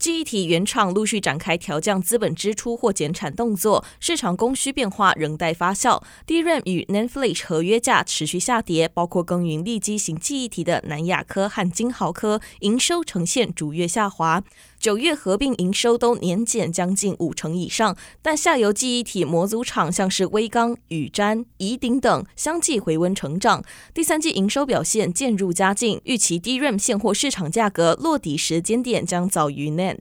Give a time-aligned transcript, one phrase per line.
[0.00, 6.02] 记忆体原厂陆续展开调降资本支出或减产动作，市场供需变化仍待发酵。
[6.26, 14.42] DRAM 与 n a n f l i s h 合约价持续下跌，包括耕耘利基型记忆体的南亚科和金豪科营收呈现逐月下滑。
[14.80, 23.62] 九月合并营收都年减将近五成以上，但下游记忆体模组厂像是威刚、宇瞻、宜鼎等相继回温成长。
[23.92, 29.98] 第三季营收表现渐入佳境，预期 DRAM 现货市场价格落底时间点将早于 NAND。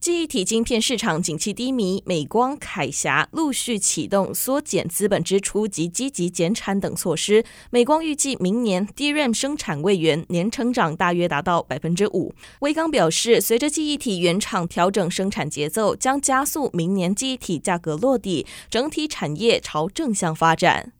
[0.00, 7.44] 记忆体晶片市场景气低迷，美光、凯霞陆续启动缩减资本支出及积极减产等措施。
[7.70, 12.32] 美光预计明年 DRAM 生产位元年成长大约达到百分之五。
[12.60, 20.92] 威刚表示，随着记忆体原厂调整生产节奏，将加速明年记忆体价格落地，整体产业朝正向发展。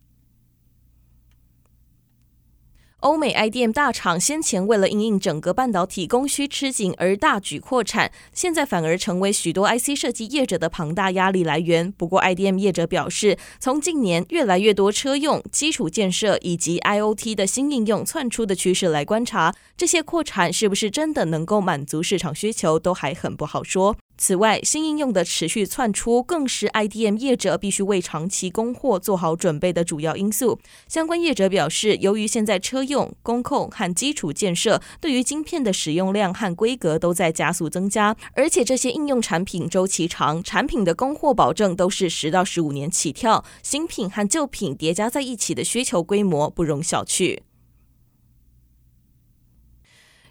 [3.01, 11.93] 欧美 IDM 大厂先前为了应应整个半导体供需吃紧而大举扩产，现在反而成为许多 IC 设计业者的庞大压力来源。
[11.93, 23.97] 不过，IDM 业者表示，从近年越来越多车用、基础建设以及 IoT 的新应用窜出的趋势来观察，这些扩产是不是真的能够满足市场需求，都还很不好说。
[24.19, 30.58] 此外，新应用的持续窜出，更是 IDM 业者必须为长期供货做好准备的主要因素。
[30.88, 47.39] 相关业者表示，由于现在车用、工控和基础建设对于晶片的使用量和规格都在加速增加，而且这些应用产品周期长，产品的供货保证都是十到十五年起跳，新品和旧品叠加在一起的需求规模不容小觑。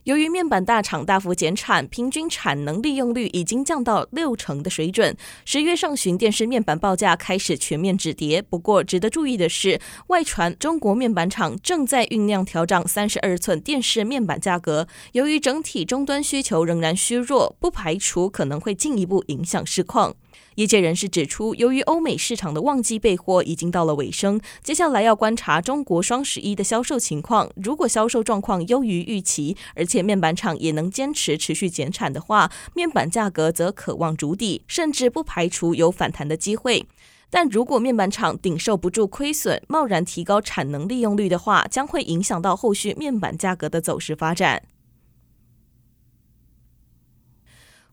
[0.08, 5.14] 由于面板大厂大幅减产，平均产能利用率已经降到六成的水准。
[5.44, 8.42] 十月上旬，电视面板报价开始全面止跌。
[8.42, 14.88] 不过，值得注意的是，外传中国面板厂正在酝酿调涨三十二寸电视面板价格。
[15.12, 20.16] 由于整体终端需求仍然虚弱，不排除可能会进一步影响市况。
[20.58, 27.48] 业界人士指出，由于欧美市场的旺季备货已经到了尾声，接下来要观察中国双十一的销售情况。
[27.58, 36.88] 如果销售状况优于预期，而且面板厂也能坚持持续减产的话，面板价格则可望筑底，甚至不排除有反弹的机会。
[37.30, 44.64] 但如果面板厂顶受不住亏损，贸然提高产能利用率的话，将会影响到后续面板价格的走势发展。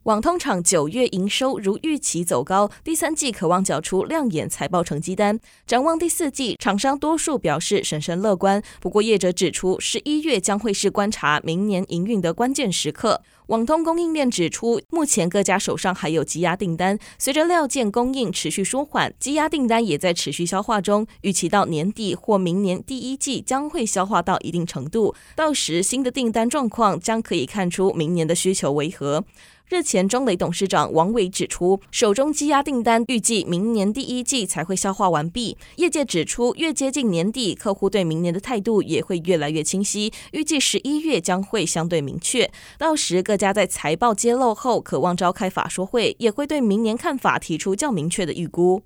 [0.05, 5.41] 网通厂九月营收如预期走高，第三季可望缴出亮眼财报成绩单。
[5.67, 8.63] 展望第四季，厂商多数表示审慎乐观。
[8.83, 13.23] 不过业者指出，十一月将会是观察明年营运的关键时刻。
[13.47, 21.07] 网通供应链指出，目前各家手上还有积压订单，随着料件供应持续舒缓，积压订单也在持续消化中。
[21.23, 29.25] 预期到年底或明年第一季将会消化到一定程度，到时新的订单状况将可以看出明年的需求为何。
[29.71, 35.57] 日前，中磊董事长王伟指出，手中积压订单预计明年第一季才会消化完毕。
[35.77, 42.51] 业界指出，越接近年底，客户对明年的态度也会越来越清晰，预计十一月将会相对明确。
[42.77, 48.83] 到时各家在财报揭露后，可望召开法说会，也会对明年看法提出较明确的预估。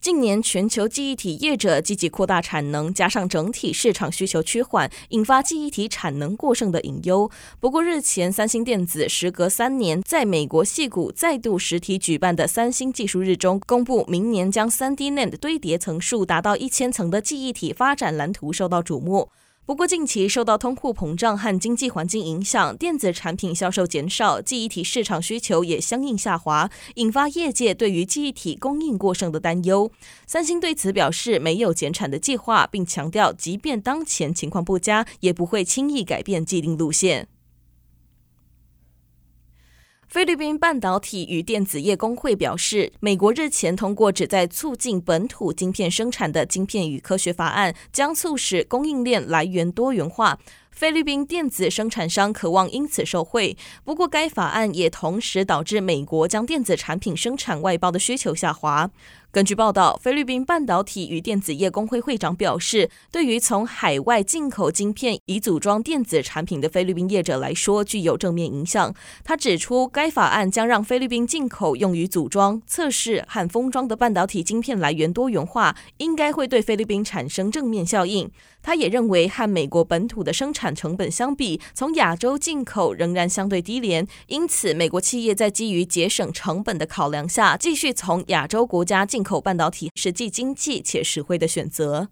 [0.00, 7.28] 近年全球记忆体业者积极扩大产能，加上整体市场需求趋缓，引发记忆体产能过剩的隐忧。
[7.58, 19.30] 不过日前，三星电子时隔三年在美国戏谷再度实体举办的三星技术日中，公布明年将 3D NAND 堆叠层数达到一千层的记忆体发展蓝图受到瞩目。
[19.66, 29.90] 不过，近期受到通货膨胀和经济环境影响，电子产品销售减少，记忆体市场需求也相应下滑，引发业界对于记忆体供应过剩的担忧。
[30.24, 37.26] 三星对此表示没有减产的计划，并强调，即便当前情况不佳，也不会轻易改变既定路线。
[40.08, 50.38] 菲律宾半导体与电子业工会表示，美国日前通过旨在促进本土晶片生产的《晶片与科学法案》，将促使供应链来源多元化。
[50.70, 53.56] 菲律宾电子生产商渴望因此受惠。
[53.82, 58.90] 不过，该法案也同时导致美国将电子产品生产外包的需求下滑。
[59.36, 68.94] 根据报道，菲律宾半导体与电子业工会会长表示，对于从海外进口晶片以组装电子产品的菲律宾业者来说，具有正面影响。
[69.22, 78.30] 他指出，该法案将让菲律宾进口用于组装、测试和封装的半导体晶片来源多元化，应该会对菲律宾产生正面效应。
[78.62, 92.10] 他也认为，和美国本土的生产成本相比，从亚洲进口仍然相对低廉，因此美国企业在基于节省成本的考量下，继续从亚洲国家进口半导体实际经济且实惠的选择。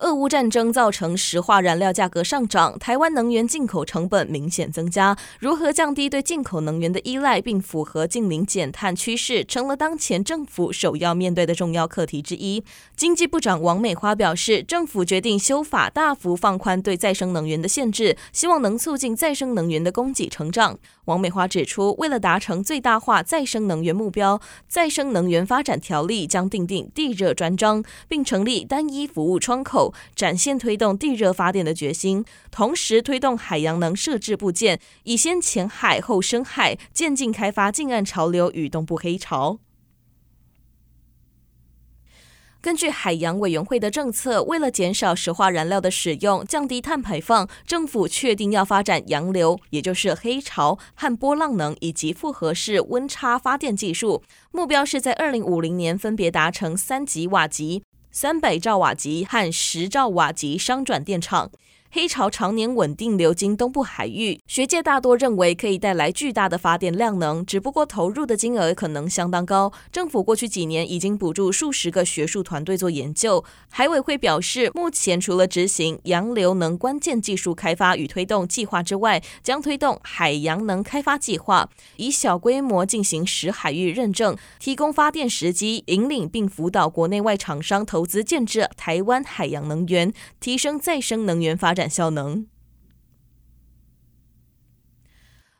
[0.00, 5.14] 俄乌战争造成石化燃料价格上涨，台湾能源进口成本明显增加。
[5.38, 12.64] 如何降低对进口能源的依赖，并符合近零减碳趋势，成了当前政府首要面对的重要课题之一。
[12.96, 20.78] 经济部长王美花表示，政府决定修法，大幅放宽对再生能源的限制，希望能促进再生能源的供给成长。
[21.04, 29.89] 王美花指出，为了达成最大化再生能源目标，再生能源发展条例将订定地热专章，并成立单一服务窗口。
[30.14, 39.58] 展现推动地热发电的决心，同时推动海洋能设置部件，以先浅海后深海，渐进开发近岸潮流与东部黑潮。
[42.62, 57.82] 根据海洋委员会的政策，为了减少石化燃料的使用，降低碳排放，政府确定要发展洋流，也就是黑潮和波浪能以及复合式温差发电技术，目标是在二零五零年分别达成三吉瓦级。
[58.12, 61.50] 三百兆瓦级和十兆瓦级商转电厂。
[61.92, 69.72] 黑潮常年稳定流经东部海域，学界大多认为可以带来巨大的发电量能，只不过投入的金额可能相当高。
[69.90, 73.44] 政府过去几年已经补助数十个学术团队做研究。
[73.70, 91.79] 海委会表示，目前除了执行洋流能关键技术开发与推动计划之外，将推动海洋能开发计划，以小规模进行实海域认证，提供发电时机，引领并辅导国内外厂商投资建设台湾海洋能源，提升再生能源发展。
[91.80, 92.46] 展效能。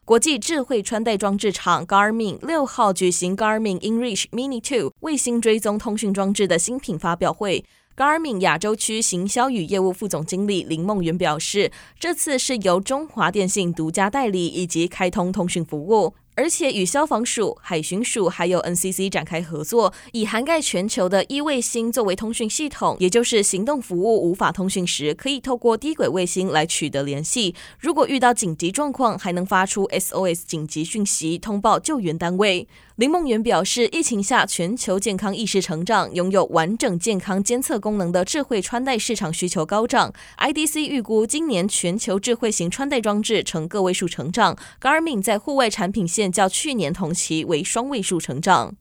[0.05, 7.65] 国际智慧穿戴装置厂 Garmin 六号举行 Garmin InReach Mini 2卫星追踪通讯装置的新品发表会。
[7.97, 16.15] Garmin 亚洲区行销与业务副总经理林梦圆表示，这次是由中华电信独家代理以及开通通讯服务。
[16.41, 27.55] 而且与消防署、海巡署还有 NCC 展开合作，以涵盖全球的一卫星作为通讯系统，也就是行动服务无法通讯时，可以透过低轨卫星来取得联系。
[27.79, 32.67] 如果遇到紧急状况，还能发出 SOS 紧急讯息，通报救援单位。
[33.01, 40.13] 林梦圆表示，疫情下全球健康意识成长，拥有完整健康监测功能的智慧穿戴市场需求高涨。
[40.37, 48.75] IDC 预估今年全球智慧型穿戴装置呈个位数成长，Garmin 在户外产品线较去年同期为双位数成长。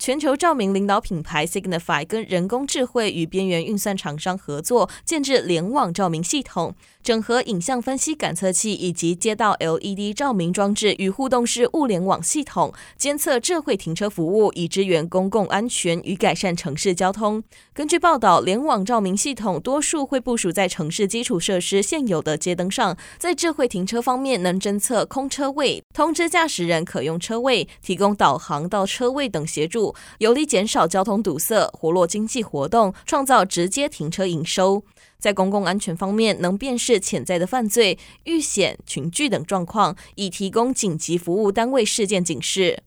[0.00, 17.44] 全球照明领导品牌 Signify 跟人工智慧与边缘运算厂商合作，建置联网照明系统，整合影像分析感测器以及街道 LED 照明装置与互动式物联网系统，监测智慧停车服务，以支援公共安全与改善城市交通。
[17.74, 29.89] 根据报道，联网照明系统多数会部署在城市基础设施现有的街灯上，在智慧停车方面，能侦测空车位，通知驾驶人可用车位，提供导航到车位等协助。
[30.18, 34.84] 有力减少交通堵塞，活络经济活动，创造直接停车营收。
[35.18, 42.82] 在公共安全方面，能辨识潜在的犯罪、遇险、群聚等状况，以提供紧急服务单位事件警示。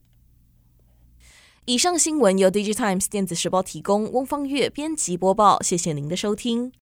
[1.66, 5.62] 以上新闻由《Digitimes 电子时报》提供，翁方月编辑播报。
[5.62, 6.83] 谢谢您的收听。